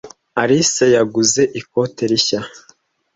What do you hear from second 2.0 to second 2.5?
rishya.